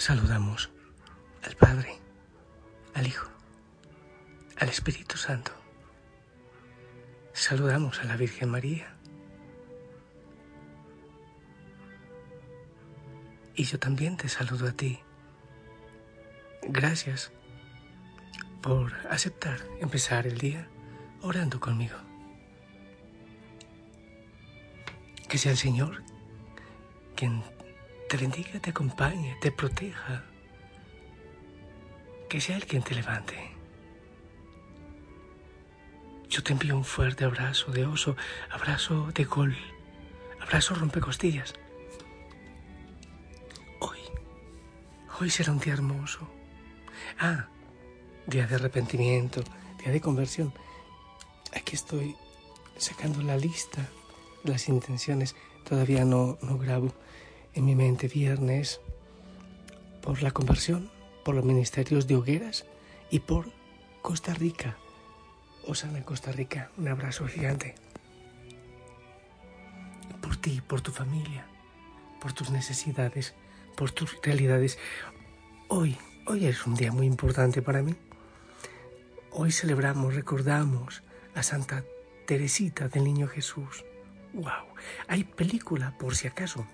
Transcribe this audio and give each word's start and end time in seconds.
saludamos 0.00 0.70
al 1.44 1.56
Padre, 1.56 1.98
al 2.94 3.06
Hijo, 3.06 3.28
al 4.56 4.70
Espíritu 4.70 5.18
Santo. 5.18 5.52
Saludamos 7.34 8.00
a 8.00 8.04
la 8.04 8.16
Virgen 8.16 8.48
María. 8.48 8.94
Y 13.54 13.64
yo 13.64 13.78
también 13.78 14.16
te 14.16 14.30
saludo 14.30 14.68
a 14.68 14.72
ti. 14.72 15.00
Gracias 16.62 17.30
por 18.62 18.94
aceptar 19.10 19.60
empezar 19.80 20.26
el 20.26 20.38
día 20.38 20.66
orando 21.20 21.60
conmigo. 21.60 21.98
Que 25.28 25.36
sea 25.36 25.52
el 25.52 25.58
Señor 25.58 26.02
quien 27.16 27.42
te 28.10 28.16
bendiga, 28.16 28.58
te 28.58 28.70
acompañe, 28.70 29.36
te 29.40 29.52
proteja. 29.52 30.24
Que 32.28 32.40
sea 32.40 32.56
Él 32.56 32.66
quien 32.66 32.82
te 32.82 32.96
levante. 32.96 33.36
Yo 36.28 36.42
te 36.42 36.52
envío 36.52 36.76
un 36.76 36.84
fuerte 36.84 37.24
abrazo 37.24 37.70
de 37.70 37.86
oso, 37.86 38.16
abrazo 38.50 39.12
de 39.14 39.24
gol, 39.24 39.56
abrazo 40.40 40.74
rompecostillas. 40.74 41.54
Hoy, 43.78 44.00
hoy 45.20 45.30
será 45.30 45.52
un 45.52 45.60
día 45.60 45.74
hermoso. 45.74 46.28
Ah, 47.16 47.46
día 48.26 48.48
de 48.48 48.56
arrepentimiento, 48.56 49.44
día 49.78 49.92
de 49.92 50.00
conversión. 50.00 50.52
Aquí 51.54 51.76
estoy 51.76 52.16
sacando 52.76 53.22
la 53.22 53.36
lista 53.36 53.88
las 54.42 54.68
intenciones. 54.68 55.36
Todavía 55.62 56.04
no, 56.04 56.38
no 56.42 56.58
grabo 56.58 56.92
en 57.54 57.64
mi 57.64 57.74
mente 57.74 58.08
viernes 58.08 58.80
por 60.02 60.22
la 60.22 60.30
conversión, 60.30 60.90
por 61.24 61.34
los 61.34 61.44
ministerios 61.44 62.06
de 62.06 62.16
hogueras 62.16 62.66
y 63.10 63.20
por 63.20 63.50
Costa 64.02 64.34
Rica. 64.34 64.76
Osana 65.66 66.02
Costa 66.04 66.32
Rica, 66.32 66.70
un 66.78 66.88
abrazo 66.88 67.26
gigante. 67.26 67.74
Por 70.20 70.36
ti, 70.36 70.62
por 70.66 70.80
tu 70.80 70.90
familia, 70.90 71.46
por 72.20 72.32
tus 72.32 72.50
necesidades, 72.50 73.34
por 73.76 73.90
tus 73.90 74.20
realidades. 74.22 74.78
Hoy, 75.68 75.96
hoy 76.26 76.46
es 76.46 76.66
un 76.66 76.74
día 76.74 76.92
muy 76.92 77.06
importante 77.06 77.62
para 77.62 77.82
mí. 77.82 77.94
Hoy 79.32 79.52
celebramos, 79.52 80.14
recordamos 80.14 81.02
a 81.34 81.42
Santa 81.42 81.84
Teresita 82.26 82.88
del 82.88 83.04
Niño 83.04 83.28
Jesús. 83.28 83.84
¡Wow! 84.32 84.74
Hay 85.08 85.24
película 85.24 85.96
por 85.98 86.16
si 86.16 86.26
acaso 86.26 86.66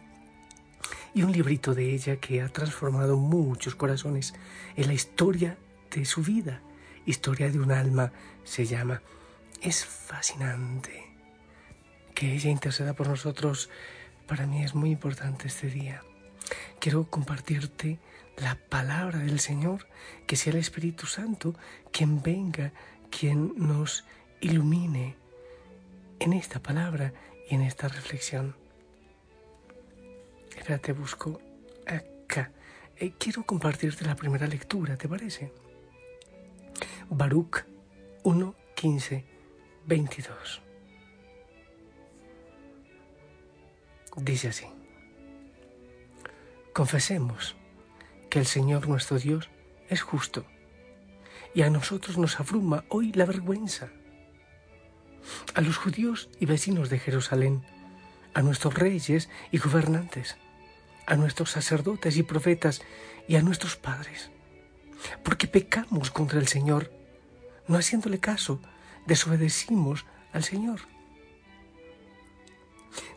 y 1.16 1.22
un 1.22 1.32
librito 1.32 1.74
de 1.74 1.94
ella 1.94 2.16
que 2.16 2.42
ha 2.42 2.48
transformado 2.50 3.16
muchos 3.16 3.74
corazones 3.74 4.34
en 4.76 4.86
la 4.86 4.92
historia 4.92 5.56
de 5.90 6.04
su 6.04 6.22
vida. 6.22 6.60
Historia 7.06 7.50
de 7.50 7.58
un 7.58 7.72
alma 7.72 8.12
se 8.44 8.66
llama. 8.66 9.00
Es 9.62 9.86
fascinante 9.86 11.06
que 12.14 12.34
ella 12.34 12.50
interceda 12.50 12.92
por 12.92 13.08
nosotros. 13.08 13.70
Para 14.26 14.46
mí 14.46 14.62
es 14.62 14.74
muy 14.74 14.90
importante 14.90 15.46
este 15.46 15.68
día. 15.68 16.02
Quiero 16.80 17.04
compartirte 17.04 17.98
la 18.36 18.56
palabra 18.68 19.20
del 19.20 19.40
Señor, 19.40 19.88
que 20.26 20.36
sea 20.36 20.52
el 20.52 20.58
Espíritu 20.58 21.06
Santo 21.06 21.54
quien 21.92 22.22
venga, 22.22 22.74
quien 23.08 23.54
nos 23.56 24.04
ilumine 24.42 25.16
en 26.20 26.34
esta 26.34 26.62
palabra 26.62 27.14
y 27.48 27.54
en 27.54 27.62
esta 27.62 27.88
reflexión 27.88 28.65
te 30.64 30.92
busco 30.92 31.40
acá. 31.86 32.50
Eh, 32.96 33.12
quiero 33.18 33.44
compartirte 33.44 34.04
la 34.04 34.16
primera 34.16 34.46
lectura, 34.46 34.96
¿te 34.96 35.08
parece? 35.08 35.52
Baruch 37.08 37.64
1, 38.22 38.54
15, 38.74 39.24
22. 39.86 40.62
Dice 44.16 44.48
así. 44.48 44.66
Confesemos 46.72 47.56
que 48.30 48.38
el 48.38 48.46
Señor 48.46 48.88
nuestro 48.88 49.18
Dios 49.18 49.48
es 49.88 50.02
justo 50.02 50.44
y 51.54 51.62
a 51.62 51.70
nosotros 51.70 52.18
nos 52.18 52.40
abruma 52.40 52.84
hoy 52.88 53.12
la 53.12 53.24
vergüenza. 53.24 53.88
A 55.54 55.60
los 55.60 55.76
judíos 55.76 56.28
y 56.38 56.46
vecinos 56.46 56.90
de 56.90 56.98
Jerusalén, 56.98 57.64
a 58.34 58.42
nuestros 58.42 58.74
reyes 58.74 59.30
y 59.50 59.58
gobernantes, 59.58 60.36
a 61.06 61.16
nuestros 61.16 61.50
sacerdotes 61.50 62.16
y 62.16 62.22
profetas 62.22 62.82
y 63.28 63.36
a 63.36 63.42
nuestros 63.42 63.76
padres, 63.76 64.30
porque 65.22 65.46
pecamos 65.46 66.10
contra 66.10 66.38
el 66.38 66.48
Señor, 66.48 66.92
no 67.68 67.76
haciéndole 67.76 68.18
caso, 68.18 68.60
desobedecimos 69.06 70.04
al 70.32 70.44
Señor. 70.44 70.80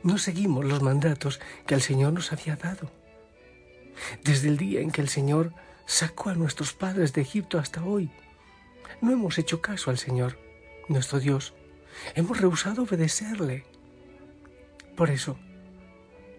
No 0.03 0.17
seguimos 0.17 0.65
los 0.65 0.81
mandatos 0.81 1.39
que 1.65 1.75
el 1.75 1.81
Señor 1.81 2.13
nos 2.13 2.31
había 2.31 2.55
dado. 2.55 2.91
Desde 4.23 4.47
el 4.47 4.57
día 4.57 4.81
en 4.81 4.91
que 4.91 5.01
el 5.01 5.09
Señor 5.09 5.53
sacó 5.85 6.29
a 6.29 6.35
nuestros 6.35 6.73
padres 6.73 7.13
de 7.13 7.21
Egipto 7.21 7.59
hasta 7.59 7.83
hoy, 7.83 8.11
no 9.01 9.11
hemos 9.11 9.37
hecho 9.37 9.61
caso 9.61 9.89
al 9.89 9.97
Señor, 9.97 10.37
nuestro 10.87 11.19
Dios. 11.19 11.53
Hemos 12.15 12.39
rehusado 12.39 12.83
obedecerle. 12.83 13.65
Por 14.95 15.09
eso, 15.09 15.37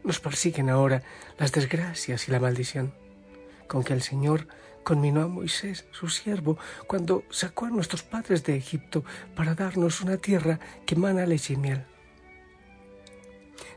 nos 0.04 0.20
persiguen 0.20 0.70
ahora 0.70 1.02
las 1.38 1.52
desgracias 1.52 2.28
y 2.28 2.32
la 2.32 2.40
maldición, 2.40 2.94
con 3.66 3.84
que 3.84 3.92
el 3.92 4.02
Señor 4.02 4.46
conminó 4.82 5.22
a 5.22 5.28
Moisés, 5.28 5.86
su 5.90 6.08
siervo, 6.08 6.58
cuando 6.86 7.24
sacó 7.30 7.66
a 7.66 7.70
nuestros 7.70 8.02
padres 8.02 8.44
de 8.44 8.56
Egipto 8.56 9.04
para 9.34 9.54
darnos 9.54 10.00
una 10.00 10.16
tierra 10.16 10.58
que 10.86 10.96
mana 10.96 11.26
leche 11.26 11.54
y 11.54 11.56
miel. 11.56 11.84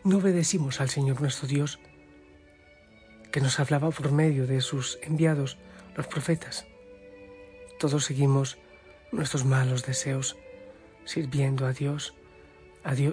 No 0.04 0.18
obedecimos 0.18 0.82
al 0.82 0.90
Señor 0.90 1.22
nuestro 1.22 1.48
Dios, 1.48 1.80
que 3.32 3.42
nos 3.42 3.60
hablaba 3.60 3.90
por 3.92 4.12
medio 4.12 4.48
de 4.48 4.62
sus 4.62 5.00
enviados, 5.02 5.58
los 5.96 6.08
profetas. 6.08 6.66
Todos 7.80 8.06
seguimos 8.06 8.58
nuestros 9.12 9.46
malos 9.46 9.86
deseos, 9.86 10.38
sirviendo 11.06 11.66
a 11.66 11.74
Dios, 11.74 12.16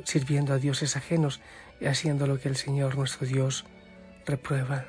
sirviendo 0.04 0.52
a 0.52 0.58
dioses 0.58 0.96
ajenos 0.96 1.40
y 1.80 1.86
haciendo 1.86 2.26
lo 2.26 2.38
que 2.38 2.48
el 2.48 2.56
Señor 2.56 2.96
nuestro 2.96 3.26
Dios 3.26 3.64
reprueba. 4.26 4.86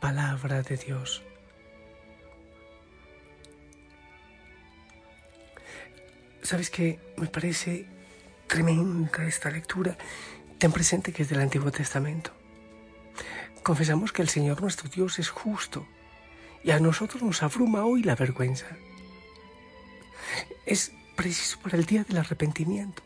Palabra 0.00 0.62
de 0.62 0.76
Dios. 0.76 1.22
¿Sabes 6.42 6.70
qué? 6.70 7.00
Me 7.16 7.26
parece 7.26 7.86
tremenda 8.46 9.26
esta 9.26 9.50
lectura. 9.50 9.96
Ten 10.58 10.70
presente 10.70 11.12
que 11.12 11.22
es 11.22 11.28
del 11.28 11.40
Antiguo 11.40 11.72
Testamento. 11.72 12.30
Confesamos 13.62 14.12
que 14.12 14.22
el 14.22 14.28
Señor 14.28 14.62
nuestro 14.62 14.88
Dios 14.88 15.18
es 15.18 15.28
justo 15.28 15.88
y 16.62 16.70
a 16.70 16.78
nosotros 16.78 17.22
nos 17.22 17.42
abruma 17.42 17.84
hoy 17.84 18.02
la 18.02 18.14
vergüenza. 18.14 18.66
Es 20.64 20.92
preciso 21.16 21.58
para 21.60 21.76
el 21.76 21.86
día 21.86 22.04
del 22.04 22.18
arrepentimiento 22.18 23.02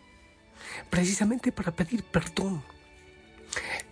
precisamente 0.89 1.53
para 1.53 1.73
pedir 1.73 2.05
perdón. 2.05 2.63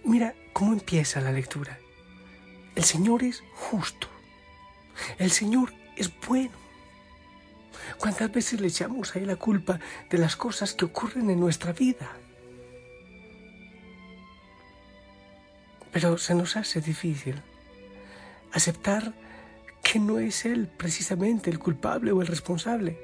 Mira 0.05 0.35
cómo 0.53 0.73
empieza 0.73 1.20
la 1.20 1.32
lectura. 1.32 1.79
El 2.75 2.85
Señor 2.85 3.23
es 3.23 3.43
justo. 3.55 4.09
El 5.19 5.31
Señor 5.31 5.73
es 5.97 6.11
bueno. 6.26 6.53
¿Cuántas 7.99 8.31
veces 8.32 8.61
le 8.61 8.69
echamos 8.69 9.15
a 9.15 9.19
Él 9.19 9.26
la 9.26 9.37
culpa 9.37 9.81
de 10.11 10.19
las 10.19 10.37
cosas 10.37 10.75
que 10.75 10.85
ocurren 10.85 11.31
en 11.31 11.41
nuestra 11.41 11.73
vida? 11.73 12.11
Pero 15.93 16.19
se 16.19 16.35
nos 16.35 16.56
hace 16.56 16.81
difícil 16.81 17.41
aceptar 18.53 19.14
que 19.82 19.99
no 19.99 20.19
es 20.19 20.44
Él 20.44 20.69
precisamente 20.69 21.50
el 21.50 21.59
culpable 21.59 22.12
o 22.12 22.21
el 22.21 22.26
responsable, 22.26 22.99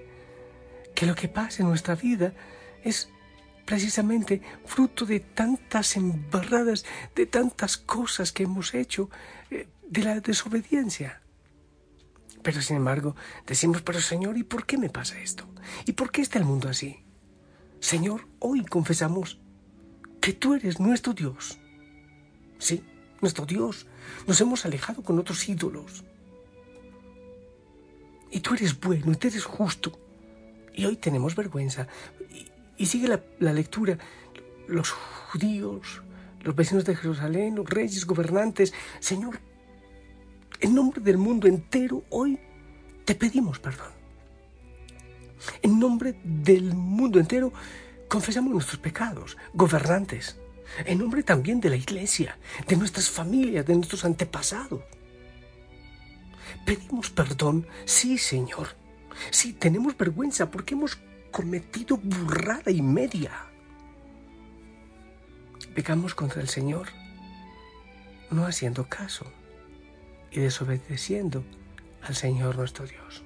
que 0.95 1.07
lo 1.07 1.15
que 1.15 1.29
pasa 1.29 1.63
en 1.63 1.69
nuestra 1.69 1.95
vida 1.95 2.35
es 2.83 3.09
precisamente 3.65 4.43
fruto 4.65 5.07
de 5.07 5.21
tantas 5.21 5.97
embarradas, 5.97 6.85
de 7.15 7.27
tantas 7.27 7.77
cosas 7.77 8.33
que 8.33 8.45
hemos 8.45 8.75
hecho, 8.75 9.11
eh, 9.51 9.69
de 9.89 10.03
la 10.03 10.21
desobediencia. 10.21 11.23
Pero 12.43 12.61
sin 12.61 12.77
embargo, 12.77 13.17
decimos, 13.47 13.83
pero 13.83 14.01
Señor, 14.01 14.37
¿y 14.37 14.43
por 14.43 14.67
qué 14.67 14.77
me 14.77 14.91
pasa 14.91 15.19
esto? 15.19 15.49
¿Y 15.87 15.93
por 15.93 16.11
qué 16.11 16.21
está 16.21 16.39
el 16.39 16.45
mundo 16.45 16.69
así? 16.69 17.03
Señor, 17.81 18.29
hoy 18.39 18.65
confesamos 18.65 19.41
que 20.21 20.35
tú 20.35 20.55
eres 20.55 20.79
nuestro 20.79 21.15
Dios. 21.15 21.59
Sí, 22.59 22.83
nuestro 23.21 23.47
Dios. 23.47 23.87
Nos 24.27 24.41
hemos 24.41 24.65
alejado 24.67 25.03
con 25.03 25.19
otros 25.19 25.49
ídolos. 25.49 26.05
Y 28.31 28.41
tú 28.41 28.55
eres 28.55 28.79
bueno, 28.79 29.13
y 29.13 29.15
tú 29.17 29.29
eres 29.29 29.45
justo. 29.45 30.04
Y 30.75 30.85
hoy 30.87 30.97
tenemos 30.97 31.37
vergüenza. 31.37 31.87
Y 32.77 32.87
sigue 32.87 33.09
la, 33.09 33.53
lectura. 33.53 33.99
Los 34.67 34.91
judíos, 34.91 36.03
los 36.43 36.57
vecinos 36.57 36.85
de 36.85 36.97
Jerusalén, 36.97 37.55
los 37.55 37.69
reyes, 37.69 38.07
gobernantes. 38.07 38.73
Señor, 39.01 39.39
En 40.61 40.75
nombre 40.75 41.01
del 41.03 41.19
mundo 41.19 41.47
entero, 41.47 42.05
hoy 42.11 42.39
te 43.05 43.15
pedimos 43.15 43.59
perdón. 43.59 43.93
En 45.63 45.79
nombre 45.79 46.17
del 46.25 46.75
mundo 46.75 47.21
entero, 47.21 47.53
confesamos 48.09 48.53
nuestros 48.53 48.81
pecados, 48.81 49.37
gobernantes. 49.53 50.39
En 50.87 50.99
nombre 50.99 51.23
también 51.23 51.61
de 51.61 51.71
la 51.71 51.77
iglesia, 51.77 52.39
de 52.67 52.77
nuestras 52.77 53.11
familias, 53.11 53.67
de 53.67 53.75
nuestros 53.75 54.05
antepasados. 54.05 54.81
Pedimos 56.65 57.11
perdón, 57.11 57.67
sí, 57.85 58.17
Señor. 58.17 58.69
Sí, 59.31 59.53
tenemos 59.53 59.97
vergüenza 59.97 60.51
porque 60.51 60.75
hemos 60.75 60.99
cometido 61.31 61.97
burrada 61.97 62.71
y 62.71 62.83
media. 62.83 63.33
Pecamos 65.75 66.15
contra 66.15 66.41
el 66.41 66.49
Señor, 66.49 66.89
no 68.31 68.47
haciendo 68.47 68.89
caso 68.89 69.27
y 70.31 70.41
desobedeciendo 70.41 71.45
al 72.03 72.15
Señor 72.15 72.57
nuestro 72.57 72.87
Dios. 72.87 73.25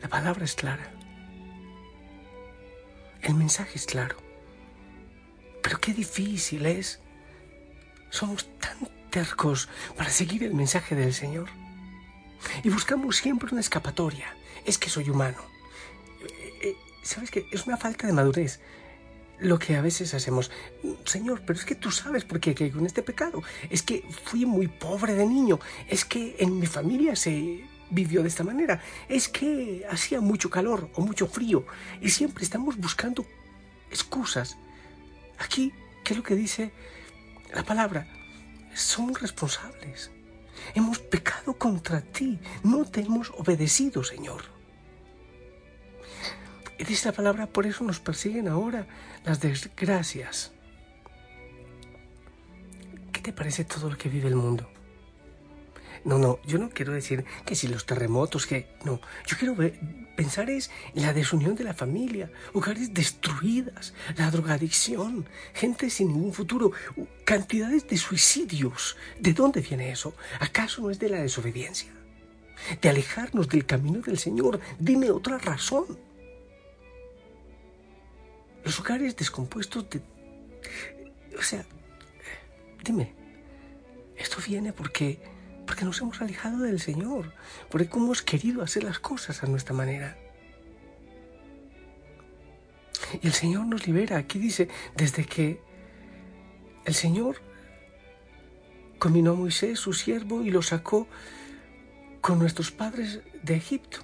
La 0.00 0.08
palabra 0.08 0.44
es 0.44 0.54
clara. 0.54 0.92
El 3.22 3.34
mensaje 3.34 3.76
es 3.76 3.84
claro. 3.84 4.16
Pero 5.62 5.78
qué 5.78 5.92
difícil 5.92 6.64
es. 6.64 7.00
Somos 8.08 8.48
tan 8.58 8.88
tercos 9.10 9.68
para 9.96 10.10
seguir 10.10 10.44
el 10.44 10.54
mensaje 10.54 10.94
del 10.94 11.12
Señor. 11.12 11.59
Y 12.62 12.70
buscamos 12.70 13.16
siempre 13.16 13.48
una 13.52 13.60
escapatoria. 13.60 14.34
Es 14.64 14.78
que 14.78 14.90
soy 14.90 15.10
humano. 15.10 15.38
Eh, 16.22 16.52
eh, 16.62 16.76
¿Sabes 17.02 17.30
qué? 17.30 17.46
Es 17.50 17.66
una 17.66 17.76
falta 17.76 18.06
de 18.06 18.12
madurez 18.12 18.60
lo 19.40 19.58
que 19.58 19.76
a 19.76 19.82
veces 19.82 20.14
hacemos. 20.14 20.50
Señor, 21.04 21.42
pero 21.46 21.58
es 21.58 21.64
que 21.64 21.74
tú 21.74 21.90
sabes 21.90 22.24
por 22.24 22.40
qué 22.40 22.54
caigo 22.54 22.78
en 22.78 22.86
este 22.86 23.02
pecado. 23.02 23.42
Es 23.68 23.82
que 23.82 24.04
fui 24.24 24.46
muy 24.46 24.68
pobre 24.68 25.14
de 25.14 25.26
niño. 25.26 25.58
Es 25.88 26.04
que 26.04 26.36
en 26.38 26.58
mi 26.58 26.66
familia 26.66 27.16
se 27.16 27.64
vivió 27.90 28.22
de 28.22 28.28
esta 28.28 28.44
manera. 28.44 28.82
Es 29.08 29.28
que 29.28 29.86
hacía 29.90 30.20
mucho 30.20 30.50
calor 30.50 30.90
o 30.94 31.02
mucho 31.02 31.26
frío. 31.26 31.64
Y 32.00 32.10
siempre 32.10 32.44
estamos 32.44 32.76
buscando 32.76 33.26
excusas. 33.90 34.56
Aquí, 35.38 35.72
¿qué 36.04 36.12
es 36.12 36.18
lo 36.18 36.22
que 36.22 36.34
dice 36.34 36.72
la 37.54 37.64
palabra? 37.64 38.06
Somos 38.74 39.20
responsables. 39.20 40.10
Hemos 40.74 40.98
pecado 40.98 41.56
contra 41.56 42.00
ti. 42.00 42.38
No 42.62 42.84
te 42.84 43.00
hemos 43.00 43.30
obedecido, 43.30 44.04
Señor. 44.04 44.42
Y 46.78 46.84
dice 46.84 47.08
la 47.08 47.12
palabra, 47.12 47.46
por 47.46 47.66
eso 47.66 47.84
nos 47.84 48.00
persiguen 48.00 48.48
ahora 48.48 48.86
las 49.24 49.40
desgracias. 49.40 50.52
¿Qué 53.12 53.20
te 53.20 53.32
parece 53.32 53.64
todo 53.64 53.90
lo 53.90 53.98
que 53.98 54.08
vive 54.08 54.28
el 54.28 54.36
mundo? 54.36 54.66
No, 56.04 56.18
no, 56.18 56.40
yo 56.46 56.58
no 56.58 56.70
quiero 56.70 56.92
decir 56.92 57.24
que 57.44 57.54
si 57.54 57.68
los 57.68 57.84
terremotos, 57.84 58.46
que 58.46 58.68
no, 58.84 59.00
yo 59.26 59.36
quiero 59.38 59.54
pensar 60.16 60.48
es 60.48 60.70
la 60.94 61.12
desunión 61.12 61.54
de 61.54 61.64
la 61.64 61.74
familia, 61.74 62.30
hogares 62.54 62.94
destruidas, 62.94 63.92
la 64.16 64.30
drogadicción, 64.30 65.28
gente 65.52 65.90
sin 65.90 66.08
ningún 66.08 66.32
futuro, 66.32 66.72
cantidades 67.24 67.86
de 67.86 67.98
suicidios. 67.98 68.96
¿De 69.18 69.34
dónde 69.34 69.60
viene 69.60 69.90
eso? 69.90 70.14
¿Acaso 70.40 70.82
no 70.82 70.90
es 70.90 70.98
de 70.98 71.10
la 71.10 71.20
desobediencia? 71.20 71.90
De 72.80 72.88
alejarnos 72.88 73.48
del 73.48 73.66
camino 73.66 74.00
del 74.00 74.18
Señor. 74.18 74.60
Dime 74.78 75.10
otra 75.10 75.38
razón. 75.38 75.98
Los 78.64 78.78
hogares 78.80 79.16
descompuestos 79.16 79.88
de... 79.90 80.02
O 81.38 81.42
sea, 81.42 81.64
dime, 82.84 83.14
esto 84.16 84.36
viene 84.46 84.72
porque 84.74 85.18
porque 85.70 85.84
nos 85.84 86.00
hemos 86.00 86.20
alejado 86.20 86.64
del 86.64 86.80
Señor, 86.80 87.32
porque 87.70 87.88
hemos 87.96 88.22
querido 88.22 88.60
hacer 88.60 88.82
las 88.82 88.98
cosas 88.98 89.44
a 89.44 89.46
nuestra 89.46 89.72
manera. 89.72 90.18
Y 93.22 93.28
el 93.28 93.32
Señor 93.32 93.66
nos 93.66 93.86
libera. 93.86 94.16
Aquí 94.16 94.40
dice, 94.40 94.66
desde 94.96 95.24
que 95.24 95.60
el 96.84 96.94
Señor 96.94 97.40
combinó 98.98 99.30
a 99.30 99.34
Moisés, 99.34 99.78
su 99.78 99.92
siervo, 99.92 100.42
y 100.42 100.50
lo 100.50 100.60
sacó 100.60 101.06
con 102.20 102.40
nuestros 102.40 102.72
padres 102.72 103.20
de 103.44 103.54
Egipto 103.54 104.00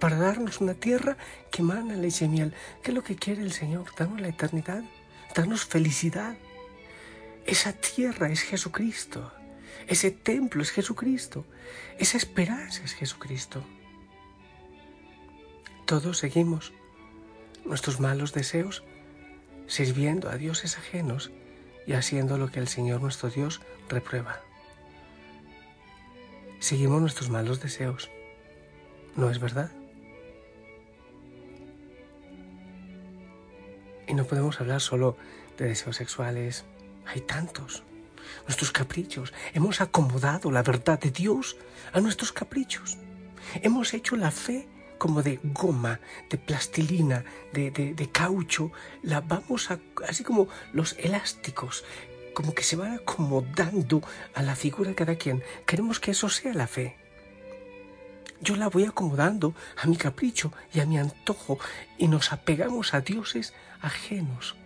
para 0.00 0.18
darnos 0.18 0.60
una 0.60 0.74
tierra 0.74 1.16
que 1.52 1.62
mana 1.62 1.94
leche 1.94 2.24
y 2.24 2.30
miel. 2.30 2.52
¿Qué 2.82 2.90
es 2.90 2.96
lo 2.96 3.04
que 3.04 3.14
quiere 3.14 3.42
el 3.42 3.52
Señor? 3.52 3.84
Darnos 3.96 4.20
la 4.20 4.26
eternidad, 4.26 4.82
darnos 5.36 5.66
felicidad. 5.66 6.36
Esa 7.46 7.74
tierra 7.74 8.28
es 8.28 8.40
Jesucristo. 8.40 9.35
Ese 9.86 10.10
templo 10.10 10.62
es 10.62 10.70
Jesucristo. 10.70 11.44
Esa 11.98 12.16
esperanza 12.16 12.82
es 12.84 12.92
Jesucristo. 12.92 13.62
Todos 15.84 16.18
seguimos 16.18 16.72
nuestros 17.64 18.00
malos 18.00 18.32
deseos 18.32 18.82
sirviendo 19.68 20.28
a 20.28 20.36
dioses 20.36 20.76
ajenos 20.78 21.30
y 21.86 21.92
haciendo 21.92 22.36
lo 22.36 22.50
que 22.50 22.58
el 22.58 22.66
Señor 22.66 23.00
nuestro 23.00 23.30
Dios 23.30 23.60
reprueba. 23.88 24.40
Seguimos 26.58 27.00
nuestros 27.00 27.30
malos 27.30 27.60
deseos. 27.60 28.10
¿No 29.14 29.30
es 29.30 29.38
verdad? 29.38 29.70
Y 34.08 34.14
no 34.14 34.24
podemos 34.24 34.60
hablar 34.60 34.80
solo 34.80 35.16
de 35.58 35.66
deseos 35.66 35.96
sexuales. 35.96 36.64
Hay 37.06 37.20
tantos 37.20 37.84
nuestros 38.44 38.72
caprichos. 38.72 39.32
Hemos 39.54 39.80
acomodado 39.80 40.50
la 40.50 40.62
verdad 40.62 40.98
de 40.98 41.10
Dios 41.10 41.56
a 41.92 42.00
nuestros 42.00 42.32
caprichos. 42.32 42.98
Hemos 43.62 43.94
hecho 43.94 44.16
la 44.16 44.30
fe 44.30 44.68
como 44.98 45.22
de 45.22 45.38
goma, 45.42 46.00
de 46.30 46.38
plastilina, 46.38 47.24
de, 47.52 48.08
caucho. 48.12 48.72
La 49.02 49.20
vamos 49.20 49.70
a, 49.70 49.78
así 50.08 50.24
como 50.24 50.48
los 50.72 50.94
elásticos, 50.98 51.84
como 52.34 52.54
que 52.54 52.62
se 52.62 52.76
van 52.76 52.94
acomodando 52.94 54.02
a 54.34 54.42
la 54.42 54.56
figura 54.56 54.90
de 54.90 54.96
cada 54.96 55.16
quien. 55.16 55.42
Queremos 55.66 56.00
que 56.00 56.12
eso 56.12 56.28
sea 56.28 56.54
la 56.54 56.66
fe. 56.66 56.96
Yo 58.40 58.56
la 58.56 58.68
voy 58.68 58.84
acomodando 58.84 59.54
a 59.82 59.86
mi 59.86 59.96
capricho 59.96 60.52
y 60.72 60.80
a 60.80 60.86
mi 60.86 60.98
antojo 60.98 61.58
y 61.96 62.08
nos 62.08 62.32
apegamos 62.32 62.92
a 62.92 63.00
dioses 63.00 63.54
ajenos 63.80 64.56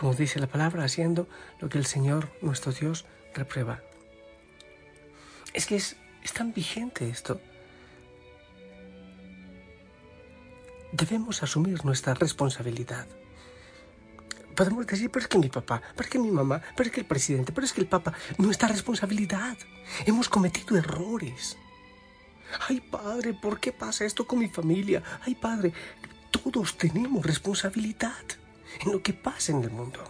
como 0.00 0.14
dice 0.14 0.40
la 0.40 0.46
palabra, 0.46 0.82
haciendo 0.82 1.28
lo 1.58 1.68
que 1.68 1.76
el 1.76 1.84
Señor, 1.84 2.32
nuestro 2.40 2.72
Dios, 2.72 3.04
reprueba. 3.34 3.82
Es 5.52 5.66
que 5.66 5.76
es, 5.76 5.94
tan 6.32 6.54
vigente 6.54 7.10
esto. 7.10 7.38
Debemos 10.90 11.42
asumir 11.42 11.84
nuestra 11.84 12.14
responsabilidad. 12.14 13.06
Podemos 14.56 14.86
decir, 14.86 15.10
pero 15.10 15.22
es 15.22 15.28
que 15.28 15.36
mi 15.36 15.50
papá, 15.50 15.82
pero 15.94 16.06
es 16.06 16.10
que 16.10 16.18
mi 16.18 16.30
mamá, 16.30 16.62
pero 16.74 16.88
es 16.88 16.94
que 16.94 17.00
el 17.00 17.06
presidente, 17.06 17.52
pero 17.52 17.66
es 17.66 17.74
que 17.74 17.82
el 17.82 17.86
papa, 17.86 18.14
nuestra 18.38 18.68
responsabilidad. 18.68 19.58
Hemos 20.06 20.30
cometido 20.30 20.78
errores. 20.78 21.58
Ay, 22.70 22.80
padre, 22.80 23.34
¿por 23.34 23.60
qué 23.60 23.70
pasa 23.70 24.06
esto 24.06 24.26
con 24.26 24.38
mi 24.38 24.48
familia? 24.48 25.02
Ay, 25.26 25.34
padre, 25.34 25.74
todos 26.30 26.78
tenemos 26.78 27.22
responsabilidad 27.26 28.39
en 28.80 28.92
lo 28.92 29.02
que 29.02 29.12
pasa 29.12 29.52
en 29.52 29.62
el 29.62 29.70
mundo. 29.70 30.02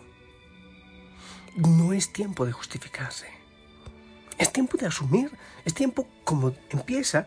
No 1.56 1.92
es 1.92 2.12
tiempo 2.12 2.46
de 2.46 2.52
justificarse. 2.52 3.26
Es 4.38 4.52
tiempo 4.52 4.76
de 4.76 4.86
asumir. 4.86 5.30
Es 5.64 5.74
tiempo, 5.74 6.08
como 6.24 6.54
empieza 6.70 7.26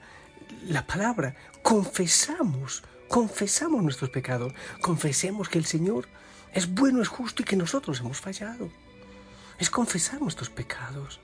la 0.68 0.88
palabra, 0.88 1.36
confesamos, 1.62 2.84
confesamos 3.10 3.84
nuestros 3.84 4.10
pecados. 4.10 4.54
Confesemos 4.82 5.50
que 5.50 5.58
el 5.58 5.66
Señor 5.66 6.08
es 6.54 6.74
bueno, 6.74 7.02
es 7.02 7.08
justo 7.08 7.42
y 7.42 7.46
que 7.46 7.56
nosotros 7.56 8.00
hemos 8.00 8.20
fallado. 8.20 8.70
Es 9.60 9.70
confesar 9.70 10.22
nuestros 10.22 10.50
pecados. 10.50 11.20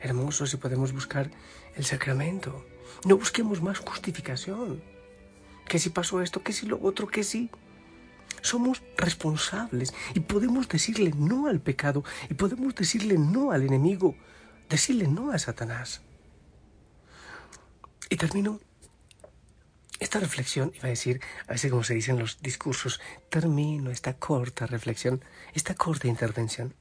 Hermosos 0.00 0.50
si 0.50 0.56
podemos 0.58 0.92
buscar 0.92 1.30
el 1.76 1.84
sacramento. 1.84 2.64
No 3.04 3.16
busquemos 3.16 3.62
más 3.62 3.78
justificación. 3.78 4.82
Que 5.66 5.78
si 5.78 5.90
pasó 5.90 6.20
esto, 6.20 6.42
que 6.42 6.52
si 6.52 6.66
lo 6.66 6.78
otro, 6.82 7.06
que 7.06 7.24
si 7.24 7.50
somos 8.44 8.82
responsables 8.98 9.94
y 10.14 10.20
podemos 10.20 10.68
decirle 10.68 11.12
no 11.16 11.48
al 11.48 11.60
pecado 11.60 12.04
y 12.28 12.34
podemos 12.34 12.74
decirle 12.74 13.16
no 13.16 13.52
al 13.52 13.62
enemigo, 13.62 14.14
decirle 14.68 15.08
no 15.08 15.32
a 15.32 15.38
Satanás. 15.38 16.02
Y 18.10 18.16
termino 18.16 18.60
esta 19.98 20.20
reflexión, 20.20 20.72
iba 20.74 20.84
a 20.84 20.88
decir, 20.88 21.22
a 21.48 21.52
veces 21.52 21.70
como 21.70 21.84
se 21.84 21.94
dice 21.94 22.10
en 22.10 22.18
los 22.18 22.42
discursos, 22.42 23.00
termino 23.30 23.90
esta 23.90 24.12
corta 24.12 24.66
reflexión, 24.66 25.24
esta 25.54 25.74
corta 25.74 26.06
intervención, 26.06 26.74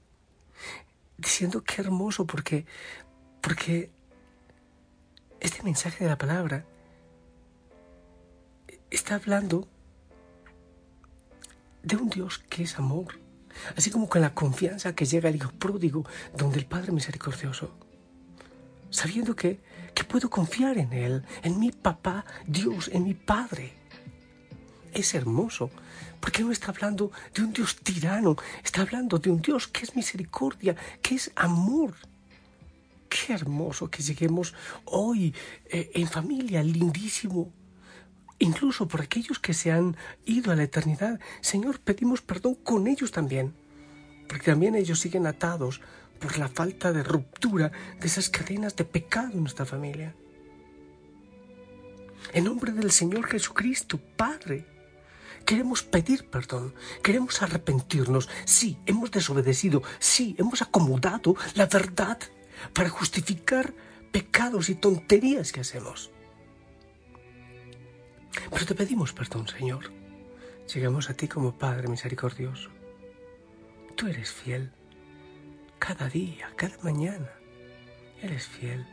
diciendo 1.17 1.63
qué 1.63 1.81
hermoso 1.81 2.27
porque, 2.27 2.65
porque 3.39 3.89
este 5.39 5.63
mensaje 5.63 6.03
de 6.03 6.09
la 6.09 6.17
palabra 6.17 6.65
está 8.91 9.15
hablando 9.15 9.69
de 11.83 11.97
un 11.97 12.09
Dios 12.09 12.39
que 12.49 12.63
es 12.63 12.79
amor, 12.79 13.19
así 13.77 13.91
como 13.91 14.09
con 14.09 14.21
la 14.21 14.33
confianza 14.33 14.95
que 14.95 15.05
llega 15.05 15.29
el 15.29 15.35
Hijo 15.35 15.51
pródigo, 15.51 16.05
donde 16.35 16.59
el 16.59 16.65
Padre 16.65 16.91
misericordioso, 16.91 17.75
sabiendo 18.89 19.35
que, 19.35 19.59
que 19.93 20.03
puedo 20.03 20.29
confiar 20.29 20.77
en 20.77 20.93
Él, 20.93 21.23
en 21.43 21.59
mi 21.59 21.71
papá, 21.71 22.25
Dios, 22.47 22.89
en 22.91 23.03
mi 23.03 23.13
Padre. 23.13 23.73
Es 24.93 25.13
hermoso, 25.13 25.71
porque 26.19 26.43
no 26.43 26.51
está 26.51 26.71
hablando 26.71 27.11
de 27.33 27.41
un 27.41 27.51
Dios 27.51 27.77
tirano, 27.77 28.35
está 28.63 28.81
hablando 28.81 29.17
de 29.19 29.29
un 29.29 29.41
Dios 29.41 29.67
que 29.67 29.83
es 29.83 29.95
misericordia, 29.95 30.75
que 31.01 31.15
es 31.15 31.31
amor. 31.35 31.95
Qué 33.09 33.33
hermoso 33.33 33.89
que 33.89 34.01
lleguemos 34.01 34.53
hoy 34.85 35.35
eh, 35.65 35.91
en 35.95 36.07
familia, 36.07 36.63
lindísimo 36.63 37.51
incluso 38.43 38.87
por 38.87 39.01
aquellos 39.01 39.39
que 39.39 39.53
se 39.53 39.71
han 39.71 39.95
ido 40.25 40.51
a 40.51 40.55
la 40.55 40.63
eternidad. 40.63 41.19
Señor, 41.41 41.79
pedimos 41.79 42.21
perdón 42.21 42.55
con 42.55 42.87
ellos 42.87 43.11
también, 43.11 43.53
porque 44.27 44.51
también 44.51 44.75
ellos 44.75 44.99
siguen 44.99 45.25
atados 45.27 45.79
por 46.19 46.37
la 46.37 46.49
falta 46.49 46.91
de 46.91 47.03
ruptura 47.03 47.71
de 47.99 48.07
esas 48.07 48.29
cadenas 48.29 48.75
de 48.75 48.83
pecado 48.83 49.31
en 49.33 49.41
nuestra 49.41 49.65
familia. 49.65 50.13
En 52.33 52.43
nombre 52.43 52.73
del 52.73 52.91
Señor 52.91 53.27
Jesucristo, 53.27 53.99
Padre, 54.17 54.65
queremos 55.45 55.83
pedir 55.83 56.25
perdón, 56.25 56.73
queremos 57.01 57.41
arrepentirnos. 57.41 58.29
Sí, 58.45 58.77
hemos 58.85 59.11
desobedecido, 59.11 59.83
sí, 59.99 60.35
hemos 60.37 60.61
acomodado 60.61 61.35
la 61.55 61.67
verdad 61.67 62.19
para 62.73 62.89
justificar 62.89 63.73
pecados 64.11 64.69
y 64.69 64.75
tonterías 64.75 65.51
que 65.53 65.61
hacemos. 65.61 66.11
Pero 68.51 68.65
te 68.65 68.75
pedimos 68.75 69.13
perdón, 69.13 69.47
Señor. 69.47 69.91
Llegamos 70.73 71.09
a 71.09 71.13
ti 71.13 71.27
como 71.27 71.57
Padre 71.57 71.87
misericordioso. 71.87 72.69
Tú 73.95 74.07
eres 74.07 74.31
fiel. 74.31 74.71
Cada 75.79 76.07
día, 76.07 76.51
cada 76.55 76.77
mañana. 76.81 77.29
Eres 78.21 78.47
fiel. 78.47 78.85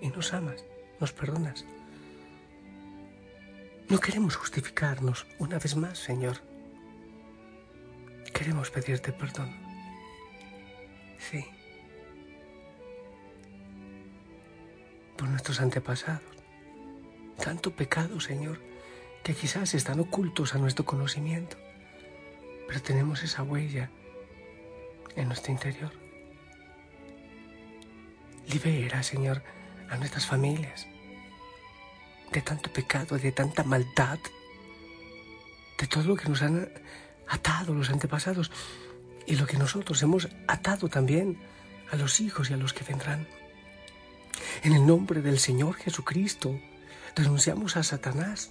Y 0.00 0.08
nos 0.08 0.32
amas, 0.32 0.64
nos 1.00 1.12
perdonas. 1.12 1.64
No 3.88 3.98
queremos 3.98 4.36
justificarnos 4.36 5.26
una 5.38 5.58
vez 5.58 5.76
más, 5.76 5.98
Señor. 5.98 6.38
Queremos 8.32 8.70
pedirte 8.70 9.12
perdón. 9.12 9.54
Sí. 11.18 11.44
Por 15.16 15.28
nuestros 15.28 15.60
antepasados 15.60 16.33
tanto 17.36 17.72
pecado, 17.72 18.20
Señor, 18.20 18.60
que 19.22 19.34
quizás 19.34 19.74
están 19.74 20.00
ocultos 20.00 20.54
a 20.54 20.58
nuestro 20.58 20.84
conocimiento, 20.84 21.56
pero 22.66 22.82
tenemos 22.82 23.22
esa 23.22 23.42
huella 23.42 23.90
en 25.16 25.28
nuestro 25.28 25.52
interior. 25.52 25.92
Libera, 28.48 29.02
Señor, 29.02 29.42
a 29.88 29.96
nuestras 29.96 30.26
familias 30.26 30.86
de 32.32 32.42
tanto 32.42 32.72
pecado, 32.72 33.16
de 33.16 33.32
tanta 33.32 33.62
maldad, 33.62 34.18
de 35.78 35.86
todo 35.86 36.04
lo 36.04 36.16
que 36.16 36.28
nos 36.28 36.42
han 36.42 36.68
atado 37.28 37.74
los 37.74 37.90
antepasados 37.90 38.50
y 39.26 39.36
lo 39.36 39.46
que 39.46 39.56
nosotros 39.56 40.02
hemos 40.02 40.28
atado 40.46 40.88
también 40.88 41.38
a 41.90 41.96
los 41.96 42.20
hijos 42.20 42.50
y 42.50 42.54
a 42.54 42.56
los 42.56 42.72
que 42.72 42.84
vendrán. 42.84 43.26
En 44.62 44.72
el 44.72 44.84
nombre 44.84 45.22
del 45.22 45.38
Señor 45.38 45.76
Jesucristo, 45.76 46.58
Renunciamos 47.16 47.76
a 47.76 47.82
Satanás, 47.82 48.50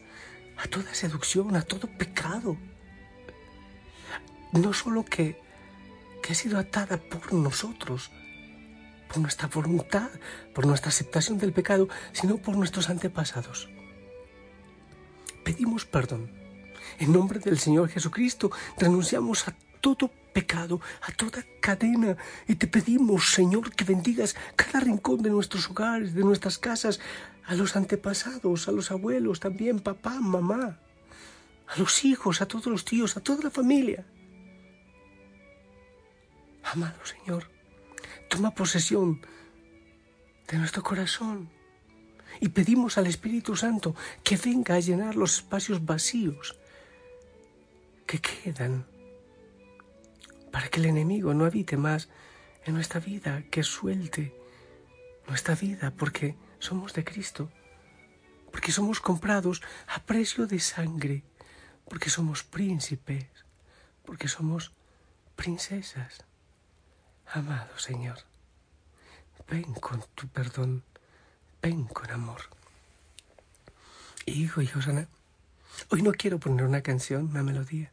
a 0.58 0.67
toda 0.67 0.93
seducción, 0.93 1.55
a 1.55 1.62
todo 1.62 1.88
pecado. 1.88 2.58
No 4.53 4.72
solo 4.74 5.03
que, 5.03 5.38
que 6.22 6.32
ha 6.32 6.36
sido 6.36 6.58
atada 6.58 6.98
por 6.98 7.34
nosotros, 7.34 8.12
por 9.10 9.17
nuestra 9.20 9.48
voluntad, 9.48 10.10
por 10.55 10.65
nuestra 10.65 10.89
aceptación 10.89 11.38
del 11.38 11.53
pecado, 11.53 11.89
sino 12.13 12.38
por 12.38 12.55
nuestros 12.55 12.89
antepasados. 12.89 13.70
Pedimos 15.43 15.86
perdón. 15.86 16.32
En 17.00 17.12
nombre 17.12 17.39
del 17.39 17.60
Señor 17.60 17.89
Jesucristo 17.89 18.51
renunciamos 18.77 19.48
a 19.48 19.55
todo 19.82 20.10
pecado, 20.34 20.82
a 21.02 21.12
toda 21.12 21.46
cadena. 21.62 22.18
Y 22.48 22.56
te 22.56 22.68
pedimos, 22.68 23.32
Señor, 23.32 23.74
que 23.75 23.86
bendigas 23.86 24.36
cada 24.56 24.80
rincón 24.80 25.22
de 25.22 25.30
nuestros 25.30 25.70
hogares, 25.70 26.13
de 26.13 26.24
nuestras 26.24 26.58
casas, 26.58 27.00
a 27.46 27.56
los 27.56 27.75
antepasados, 27.75 28.68
a 28.68 28.72
los 28.72 28.92
abuelos 28.92 29.40
también, 29.40 29.80
papá, 29.80 30.20
mamá, 30.20 30.80
a 31.68 31.80
los 31.80 32.04
hijos, 32.06 32.42
a 32.42 32.48
todos 32.48 32.68
los 32.68 32.86
tíos, 32.86 33.16
a 33.18 33.22
toda 33.22 33.44
la 33.44 33.50
familia. 33.50 34.06
Amado 36.63 37.06
Señor, 37.06 37.50
toma 38.30 38.56
posesión 38.56 39.22
de 40.48 40.58
nuestro 40.58 40.82
corazón 40.82 41.50
y 42.40 42.50
pedimos 42.50 42.98
al 42.98 43.08
Espíritu 43.08 43.56
Santo 43.56 43.96
que 44.24 44.38
venga 44.38 44.75
a 44.75 44.80
llenar 44.80 45.16
los 45.16 45.36
espacios 45.36 45.86
vacíos 45.86 46.58
que 48.06 48.20
quedan 48.20 48.86
para 50.53 50.69
que 50.69 50.79
el 50.79 50.86
enemigo 50.86 51.33
no 51.33 51.45
habite 51.45 51.77
más 51.77 52.10
en 52.63 52.75
nuestra 52.75 53.00
vida, 53.00 53.41
que 53.50 53.63
suelte 53.63 54.38
nuestra 55.27 55.55
vida, 55.55 55.89
porque 55.89 56.36
somos 56.60 56.93
de 56.93 57.03
Cristo, 57.03 57.50
porque 58.51 58.72
somos 58.72 59.01
comprados 59.01 59.63
a 59.88 60.03
precio 60.03 60.45
de 60.45 60.60
sangre, 60.60 61.24
porque 61.89 62.12
somos 62.12 62.43
príncipes, 62.43 63.25
porque 64.05 64.27
somos 64.27 64.72
princesas. 65.36 66.24
Amado 67.25 67.79
Señor, 67.79 68.19
ven 69.50 69.74
con 69.74 70.05
tu 70.13 70.27
perdón, 70.27 70.83
ven 71.63 71.86
con 71.86 72.12
amor. 72.12 72.41
Hijo 74.27 74.62
y 74.62 74.69
hoy 75.89 76.01
no 76.03 76.12
quiero 76.12 76.38
poner 76.39 76.63
una 76.63 76.83
canción, 76.83 77.25
una 77.31 77.41
melodía. 77.41 77.91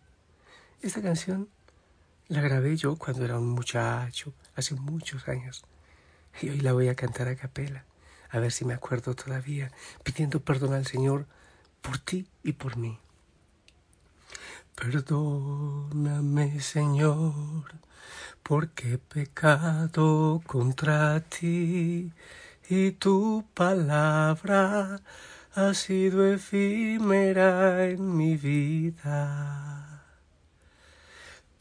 Esta 0.83 1.01
canción 1.01 1.49
la 2.31 2.41
grabé 2.41 2.77
yo 2.77 2.95
cuando 2.97 3.25
era 3.25 3.39
un 3.39 3.51
muchacho, 3.51 4.33
hace 4.55 4.77
muchos 4.77 5.27
años. 5.27 5.65
Y 6.41 6.49
hoy 6.49 6.61
la 6.61 6.73
voy 6.73 6.89
a 6.89 6.95
cantar 6.95 7.27
a 7.27 7.35
capela, 7.35 7.85
a 8.31 8.39
ver 8.39 8.53
si 8.53 8.65
me 8.65 8.73
acuerdo 8.73 9.15
todavía, 9.15 9.73
pidiendo 10.05 10.39
perdón 10.41 10.75
al 10.75 10.87
Señor 10.87 11.27
por 11.83 11.99
ti 11.99 12.29
y 12.45 12.53
por 12.53 12.77
mí. 12.77 12.99
Perdóname, 14.77 16.61
Señor, 16.61 17.65
porque 18.45 18.95
he 18.95 18.99
pecado 18.99 20.41
contra 20.47 21.21
ti 21.21 22.13
y 22.69 22.93
tu 22.93 23.45
palabra 23.55 25.01
ha 25.57 25.75
sido 25.75 26.33
efímera 26.33 27.87
en 27.87 28.17
mi 28.17 28.37
vida. 28.37 29.90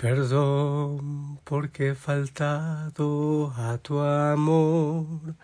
Perdón 0.02 1.42
porque 1.44 1.90
he 1.90 1.94
faltado 1.94 3.52
a 3.58 3.78
tu 3.80 4.00
amor, 4.00 5.36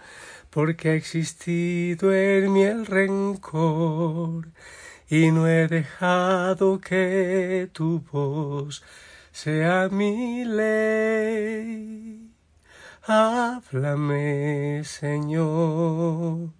porque 0.49 0.91
ha 0.91 0.93
existido 0.93 2.13
en 2.13 2.53
mí 2.53 2.63
el 2.63 2.85
rencor 2.85 4.47
y 5.09 5.29
no 5.31 5.45
he 5.45 5.67
dejado 5.67 6.79
que 6.79 7.69
tu 7.73 7.99
voz 8.09 8.81
sea 9.33 9.89
mi 9.89 10.45
ley. 10.45 12.31
Háblame, 13.05 14.83
Señor, 14.85 16.51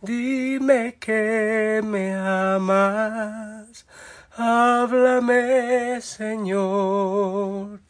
dime 0.00 0.96
que 0.98 1.80
me 1.84 2.16
amas 2.16 3.41
Háblame, 4.34 6.00
Señor. 6.00 7.80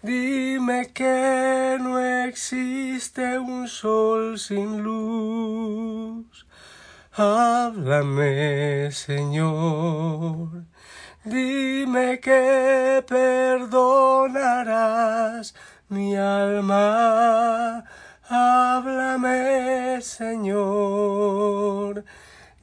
Dime 0.00 0.90
que 0.94 1.76
no 1.78 1.98
existe 2.00 3.38
un 3.38 3.68
sol 3.68 4.38
sin 4.38 4.82
luz. 4.82 6.46
Háblame, 7.12 8.90
Señor. 8.92 10.64
Dime 11.22 12.18
que 12.18 13.04
perdonarás 13.06 14.24
mi 15.90 16.16
alma. 16.16 17.84
Háblame, 18.30 20.00
Señor. 20.00 21.63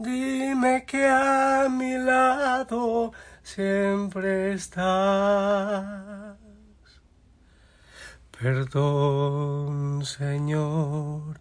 Dime 0.03 0.83
que 0.87 1.05
a 1.05 1.69
mi 1.69 1.95
lado 1.95 3.11
siempre 3.43 4.53
estás. 4.53 6.37
Perdón, 8.31 10.03
Señor, 10.03 11.39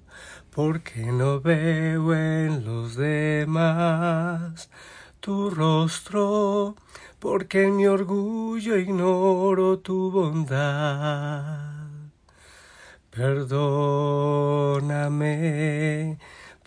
porque 0.50 1.06
no 1.06 1.40
veo 1.40 2.12
en 2.14 2.66
los 2.66 2.96
demás 2.96 4.68
tu 5.20 5.48
rostro, 5.48 6.76
porque 7.18 7.64
en 7.64 7.76
mi 7.76 7.86
orgullo 7.86 8.76
ignoro 8.76 9.78
tu 9.78 10.10
bondad. 10.10 11.80
Perdóname 13.10 14.00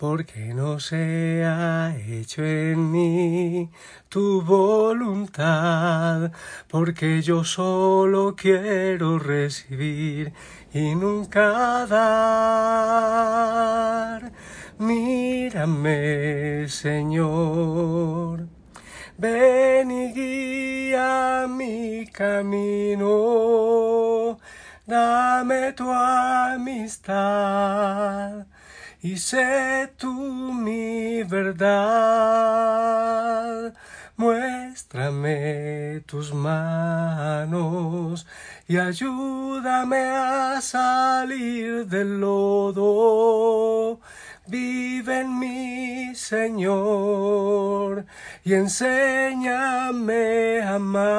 porque 0.06 0.52
no 0.52 0.78
se 0.80 1.42
ha 1.46 1.96
hecho 1.96 2.44
en 2.44 2.90
mí 2.92 3.70
tu 4.10 4.42
voluntad, 4.42 6.30
porque 6.68 7.22
yo 7.22 7.42
solo 7.42 8.36
quiero 8.36 9.18
recibir 9.18 10.34
y 10.74 10.94
nunca 10.94 11.86
dar. 11.86 13.14
Mírame, 14.78 16.68
Señor, 16.68 18.46
ven 19.16 19.90
y 19.90 20.12
guía 20.12 21.46
mi 21.48 22.06
camino, 22.08 23.08
dame 24.86 25.72
tu 25.72 25.90
amistad 25.90 27.14
y 29.04 29.18
sé 29.18 29.92
tú 29.98 30.12
mi 30.12 31.22
verdad. 31.24 31.74
Muéstrame 34.16 36.00
tus 36.06 36.32
manos 36.32 38.26
y 38.66 38.78
ayúdame 38.78 40.06
a 40.06 40.58
salir 40.62 41.86
del 41.86 42.18
lodo. 42.18 44.00
Vive 44.46 45.20
en 45.20 45.38
mí, 45.38 46.14
Señor, 46.14 48.06
y 48.42 48.54
enséñame 48.54 50.62
a 50.62 50.76
amar. 50.76 51.10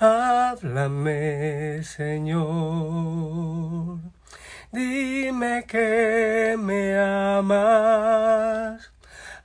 Háblame, 0.00 1.82
Señor. 1.82 3.42
Dime 4.72 5.64
que 5.66 6.56
me 6.58 6.98
amas. 6.98 8.90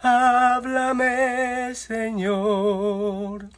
Háblame, 0.01 1.75
Señor. 1.75 3.49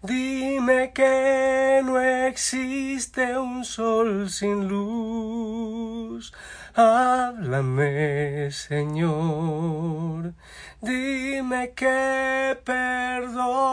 Dime 0.00 0.92
que 0.94 1.82
no 1.84 2.00
existe 2.00 3.36
un 3.36 3.62
sol 3.62 4.30
sin 4.30 4.68
luz. 4.68 6.32
Háblame, 6.74 8.50
Señor. 8.50 10.32
Dime 10.80 11.74
que 11.74 12.56
perdonarás 12.64 13.68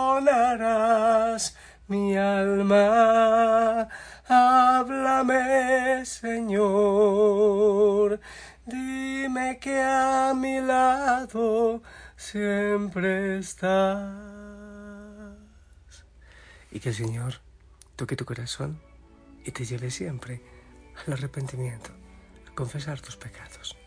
mi 1.87 2.17
alma. 2.17 3.87
Háblame, 4.27 6.03
Señor. 6.05 7.39
Dime 8.65 9.59
que 9.59 9.79
a 9.79 10.33
mi 10.35 10.59
lado 10.61 11.83
siempre 12.15 13.37
estás. 13.37 14.15
Y 16.71 16.79
que 16.79 16.89
el 16.89 16.95
Señor 16.95 17.35
toque 17.95 18.15
tu 18.15 18.25
corazón 18.25 18.81
y 19.45 19.51
te 19.51 19.63
lleve 19.63 19.91
siempre 19.91 20.41
al 21.05 21.13
arrepentimiento, 21.13 21.91
a 22.49 22.55
confesar 22.55 22.99
tus 23.01 23.17
pecados. 23.17 23.77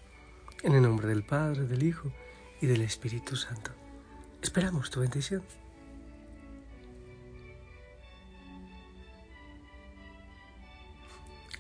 En 0.63 0.75
el 0.75 0.83
nombre 0.83 1.09
del 1.09 1.25
Padre, 1.25 1.65
del 1.65 1.83
Hijo 1.83 2.13
y 2.61 2.67
del 2.67 2.83
Espíritu 2.83 3.35
Santo. 3.35 3.73
Esperamos 4.41 4.91
tu 4.91 5.01
bendición. 5.01 5.43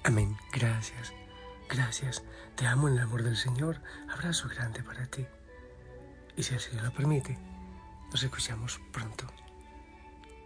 Amén. 0.08 0.38
Gracias. 0.52 1.12
Gracias. 1.68 2.22
Te 2.56 2.66
amo 2.66 2.88
en 2.88 2.94
el 2.94 3.00
amor 3.00 3.22
del 3.22 3.36
Señor. 3.36 3.82
Abrazo 4.10 4.48
grande 4.48 4.82
para 4.82 5.04
ti. 5.04 5.26
Y 6.34 6.44
si 6.44 6.54
el 6.54 6.60
Señor 6.60 6.84
lo 6.84 6.92
permite, 6.92 7.38
nos 8.10 8.22
escuchamos 8.22 8.80
pronto. 8.90 9.26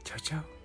Chao, 0.03 0.18
chao. 0.18 0.62